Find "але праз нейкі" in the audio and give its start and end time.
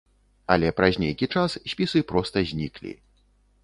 0.55-1.29